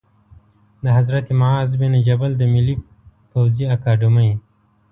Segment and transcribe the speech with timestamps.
[0.83, 2.75] د حضرت معاذ بن جبل د ملي
[3.31, 4.31] پوځي اکاډمۍ